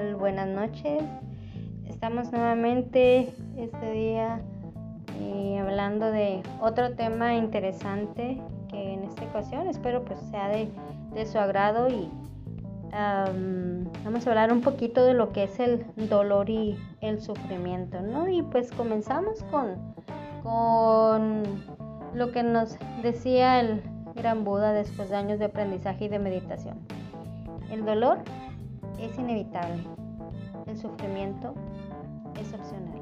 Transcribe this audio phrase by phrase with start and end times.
[0.00, 1.02] Buenas noches.
[1.86, 4.40] Estamos nuevamente este día
[5.20, 8.40] eh, hablando de otro tema interesante
[8.70, 10.70] que en esta ocasión espero pues sea de,
[11.26, 12.08] su agrado y
[12.90, 18.26] vamos a hablar un poquito de lo que es el dolor y el sufrimiento, ¿no?
[18.26, 19.76] Y pues comenzamos con,
[20.42, 21.42] con
[22.14, 23.82] lo que nos decía el
[24.14, 26.78] gran Buda después de años de aprendizaje y de meditación.
[27.70, 28.20] El dolor
[29.00, 29.82] es inevitable,
[30.66, 31.54] el sufrimiento
[32.40, 33.00] es opcional.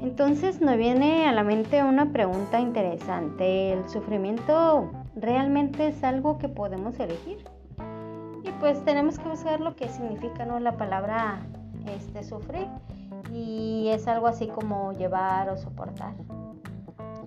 [0.00, 3.72] Entonces nos viene a la mente una pregunta interesante.
[3.72, 7.44] ¿El sufrimiento realmente es algo que podemos elegir?
[8.42, 10.58] Y pues tenemos que buscar lo que significa ¿no?
[10.58, 11.40] la palabra
[11.86, 12.66] este, sufrir.
[13.30, 16.14] Y es algo así como llevar o soportar.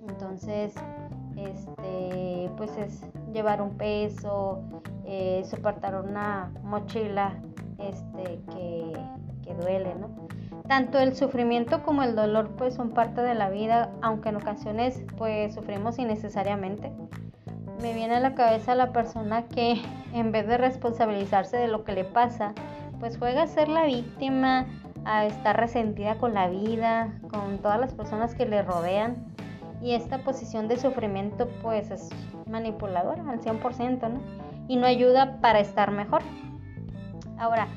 [0.08, 0.74] Entonces,
[1.36, 3.02] este, pues es
[3.34, 4.62] llevar un peso,
[5.04, 7.34] eh, soportar una mochila
[7.78, 8.92] este, que,
[9.42, 10.08] que duele, ¿no?
[10.66, 15.02] Tanto el sufrimiento como el dolor pues son parte de la vida, aunque en ocasiones
[15.18, 16.90] pues sufrimos innecesariamente.
[17.82, 19.82] Me viene a la cabeza la persona que
[20.14, 22.54] en vez de responsabilizarse de lo que le pasa,
[22.98, 24.66] pues juega a ser la víctima,
[25.04, 29.26] a estar resentida con la vida, con todas las personas que le rodean.
[29.82, 32.08] Y esta posición de sufrimiento pues es
[32.48, 34.20] manipuladora al 100%, ¿no?
[34.68, 36.22] Y no ayuda para estar mejor.
[37.38, 37.68] Ahora,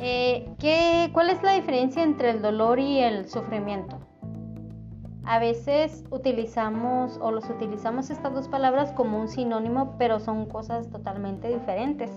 [0.00, 3.98] eh, ¿qué, ¿cuál es la diferencia entre el dolor y el sufrimiento?
[5.24, 10.90] A veces utilizamos o los utilizamos estas dos palabras como un sinónimo, pero son cosas
[10.90, 12.10] totalmente diferentes.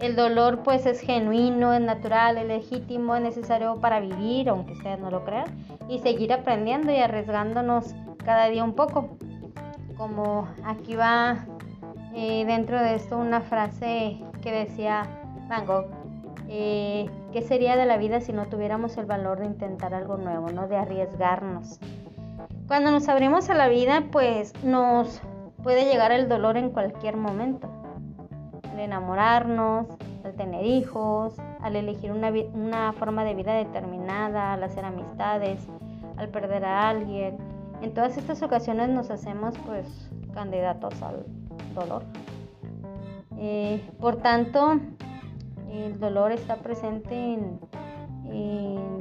[0.00, 4.98] El dolor pues es genuino, es natural, es legítimo, es necesario para vivir, aunque ustedes
[4.98, 5.46] no lo crean,
[5.88, 9.16] y seguir aprendiendo y arriesgándonos cada día un poco.
[9.96, 11.46] Como aquí va
[12.14, 15.04] eh, dentro de esto una frase que decía
[15.48, 15.86] Van Gogh,
[16.48, 20.50] eh, ¿qué sería de la vida si no tuviéramos el valor de intentar algo nuevo,
[20.50, 20.66] ¿no?
[20.68, 21.78] de arriesgarnos?
[22.66, 25.20] Cuando nos abrimos a la vida, pues nos
[25.62, 27.68] puede llegar el dolor en cualquier momento.
[28.72, 29.86] Al enamorarnos,
[30.24, 35.60] al tener hijos, al elegir una, una forma de vida determinada, al hacer amistades,
[36.16, 37.38] al perder a alguien,
[37.84, 39.86] en todas estas ocasiones nos hacemos pues
[40.32, 41.26] candidatos al
[41.74, 42.02] dolor.
[43.36, 44.80] Eh, por tanto,
[45.70, 47.60] el dolor está presente en,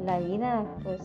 [0.06, 1.00] la vida, pues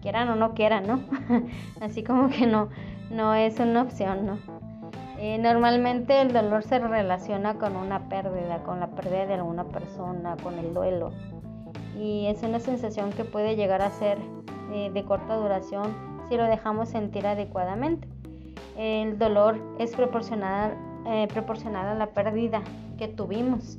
[0.00, 1.00] quieran o no quieran, ¿no?
[1.80, 2.68] Así como que no,
[3.10, 4.38] no es una opción, ¿no?
[5.18, 10.36] Eh, normalmente el dolor se relaciona con una pérdida, con la pérdida de alguna persona,
[10.40, 11.10] con el duelo.
[11.98, 14.18] Y es una sensación que puede llegar a ser
[14.72, 18.08] eh, de corta duración si lo dejamos sentir adecuadamente.
[18.76, 20.76] El dolor es proporcional,
[21.06, 22.62] eh, a la pérdida
[22.98, 23.78] que tuvimos.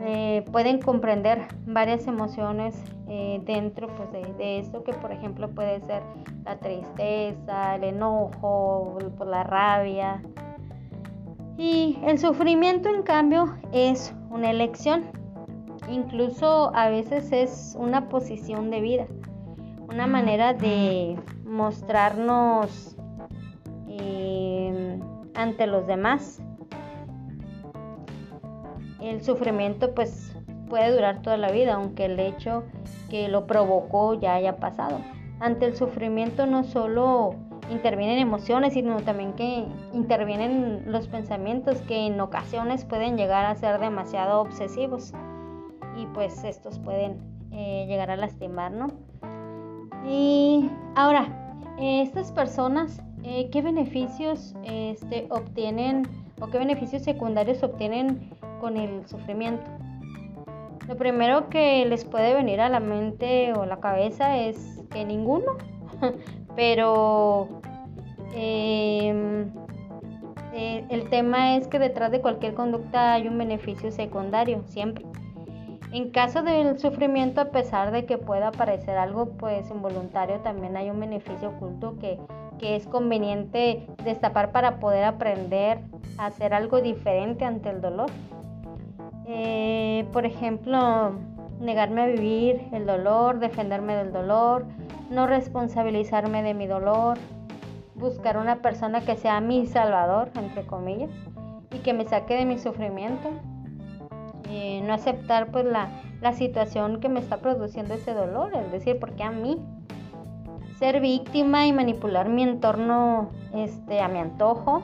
[0.00, 6.02] Eh, pueden comprender varias emociones eh, dentro pues, de, esto que por ejemplo puede ser
[6.44, 10.22] la tristeza, el enojo, la rabia.
[11.56, 15.04] Y el sufrimiento en cambio es una elección,
[15.90, 19.06] incluso a veces es una posición de vida,
[19.88, 22.96] una manera de mostrarnos
[23.88, 25.00] eh,
[25.34, 26.42] ante los demás.
[29.00, 30.36] El sufrimiento pues
[30.68, 32.64] puede durar toda la vida, aunque el hecho
[33.08, 35.00] que lo provocó ya haya pasado.
[35.40, 37.34] Ante el sufrimiento no solo
[37.70, 43.78] intervienen emociones, sino también que intervienen los pensamientos que en ocasiones pueden llegar a ser
[43.78, 45.12] demasiado obsesivos
[45.96, 47.18] y pues estos pueden
[47.52, 48.88] eh, llegar a lastimar, ¿no?
[50.06, 51.28] Y ahora,
[51.80, 56.06] estas personas, eh, ¿qué beneficios este, obtienen
[56.40, 59.64] o qué beneficios secundarios obtienen con el sufrimiento?
[60.88, 65.52] Lo primero que les puede venir a la mente o la cabeza es que ninguno,
[66.56, 67.48] pero
[68.34, 69.50] em,
[70.54, 75.04] eh, el tema es que detrás de cualquier conducta hay un beneficio secundario, siempre.
[75.90, 80.90] En caso del sufrimiento, a pesar de que pueda parecer algo pues involuntario, también hay
[80.90, 82.18] un beneficio oculto que,
[82.60, 85.78] es conveniente destapar para poder aprender
[86.18, 88.10] a hacer algo diferente ante el dolor.
[89.26, 91.12] Eh, por ejemplo,
[91.60, 94.66] negarme a vivir el dolor, defenderme del dolor,
[95.08, 97.16] no responsabilizarme de mi dolor,
[97.94, 101.10] buscar una persona que sea mi salvador, entre comillas,
[101.72, 103.30] y que me saque de mi sufrimiento.
[104.50, 105.90] Eh, no aceptar pues la,
[106.32, 109.58] situación que me está produciendo ese dolor, es decir, porque a mí
[110.78, 114.82] ser víctima y manipular mi entorno este, a mi antojo,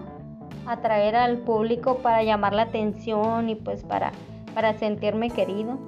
[0.66, 4.12] atraer al público para llamar la atención y pues para,
[4.54, 5.78] para sentirme querido.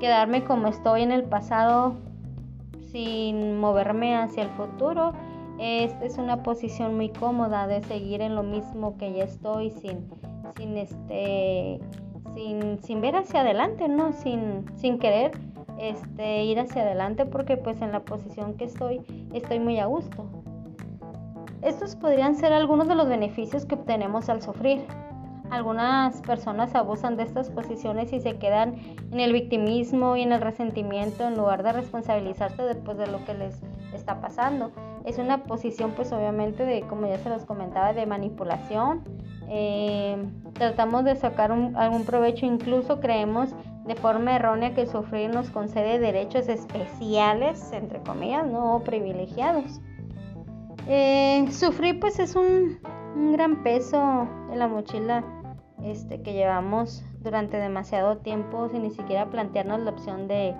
[0.00, 1.94] quedarme como estoy en el pasado
[2.90, 5.12] sin moverme hacia el futuro.
[5.58, 10.08] Esta es una posición muy cómoda de seguir en lo mismo que ya estoy sin,
[10.56, 11.80] sin este
[12.34, 14.12] sin, sin ver hacia adelante, ¿no?
[14.12, 15.32] Sin, sin querer
[15.78, 19.00] este, ir hacia adelante porque pues en la posición que estoy
[19.32, 20.26] estoy muy a gusto.
[21.62, 24.84] Estos podrían ser algunos de los beneficios que obtenemos al sufrir.
[25.50, 28.74] Algunas personas abusan de estas posiciones y se quedan
[29.10, 33.34] en el victimismo y en el resentimiento en lugar de responsabilizarse después de lo que
[33.34, 33.60] les
[33.94, 34.72] está pasando.
[35.04, 39.02] Es una posición pues obviamente de, como ya se los comentaba, de manipulación.
[39.48, 40.16] Eh,
[40.54, 43.50] tratamos de sacar algún provecho, incluso creemos
[43.86, 49.80] de forma errónea que sufrir nos concede derechos especiales, entre comillas, no privilegiados.
[50.86, 52.78] Eh, sufrir pues es un,
[53.32, 55.24] gran peso en la mochila
[55.82, 60.54] este, que llevamos durante demasiado tiempo sin ni siquiera plantearnos la opción de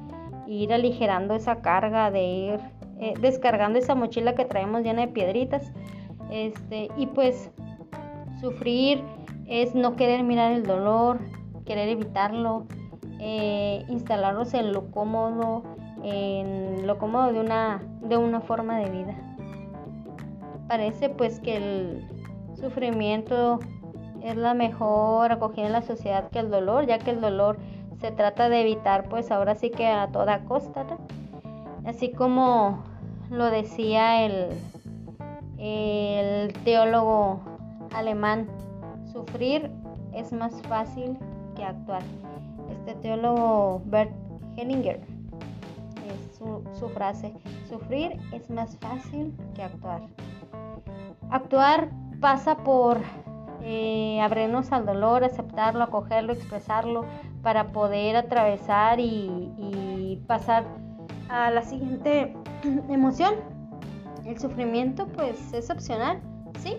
[0.46, 2.60] ir aligerando esa carga, de ir
[3.00, 5.72] eh, descargando esa mochila que traemos llena de piedritas.
[6.30, 7.50] Este, y pues
[8.44, 9.02] sufrir
[9.46, 11.18] es no querer mirar el dolor,
[11.64, 12.66] querer evitarlo,
[13.18, 15.62] eh, instalarnos en lo cómodo,
[16.02, 19.14] en lo cómodo de una, de una forma de vida.
[20.68, 22.06] Parece pues que el
[22.60, 23.60] sufrimiento
[24.22, 27.56] es la mejor acogida en la sociedad que el dolor, ya que el dolor
[28.00, 30.84] se trata de evitar pues ahora sí que a toda costa,
[31.86, 32.84] así como
[33.30, 34.48] lo decía el,
[35.58, 37.53] el teólogo
[37.94, 38.46] alemán,
[39.12, 39.70] sufrir
[40.12, 41.18] es más fácil
[41.56, 42.02] que actuar.
[42.70, 44.12] Este teólogo Bert
[44.56, 45.00] Hellinger
[46.06, 47.32] es su, frase,
[47.68, 50.02] sufrir es más fácil que actuar.
[51.30, 53.00] Actuar pasa por
[53.62, 57.04] eh, abrirnos al dolor, aceptarlo, acogerlo, expresarlo
[57.42, 60.64] para poder atravesar y, y pasar
[61.28, 62.34] a la siguiente
[62.88, 63.34] emoción.
[64.24, 66.20] El sufrimiento pues es opcional,
[66.60, 66.76] ¿sí?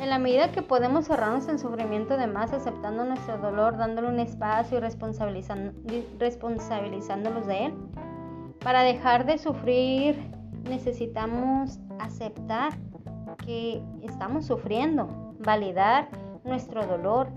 [0.00, 4.20] En la medida que podemos cerrarnos en sufrimiento de más, aceptando nuestro dolor, dándole un
[4.20, 7.74] espacio y responsabilizándolos de él.
[8.60, 10.30] Para dejar de sufrir
[10.64, 12.74] necesitamos aceptar
[13.44, 16.08] que estamos sufriendo, validar
[16.44, 17.28] nuestro dolor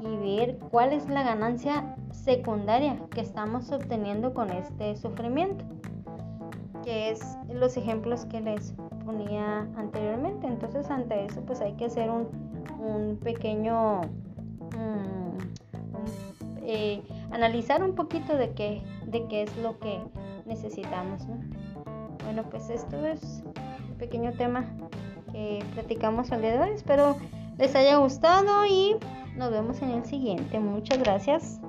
[0.00, 5.64] y ver cuál es la ganancia secundaria que estamos obteniendo con este sufrimiento,
[6.84, 7.20] que es
[7.52, 8.74] los ejemplos que les
[9.08, 10.46] ponía anteriormente.
[10.46, 14.02] Entonces ante eso pues hay que hacer un, pequeño...
[14.76, 15.38] Mm,
[16.62, 19.98] eh, analizar un poquito de qué, de qué es lo que
[20.44, 21.22] necesitamos.
[22.24, 23.42] Bueno pues esto es
[23.88, 24.66] un pequeño tema
[25.32, 26.70] que platicamos al día de hoy.
[26.74, 27.16] Espero
[27.56, 28.96] les haya gustado y
[29.36, 30.60] nos vemos en el siguiente.
[30.60, 31.60] Muchas gracias.